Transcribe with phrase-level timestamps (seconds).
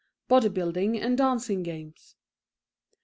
[0.27, 2.15] Body Building and Dancing Games.